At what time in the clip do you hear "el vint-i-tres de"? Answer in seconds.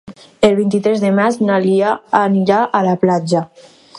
0.47-1.11